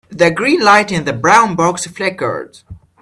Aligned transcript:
The 0.09 0.31
green 0.31 0.61
light 0.61 0.91
in 0.91 1.05
the 1.05 1.13
brown 1.13 1.55
box 1.55 1.85
flickered. 1.85 2.57